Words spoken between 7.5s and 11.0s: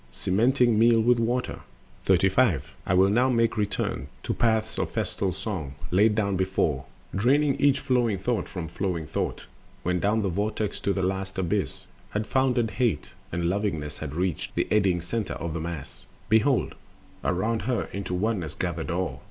each flowing thought from flowing thought. When down the Vortex to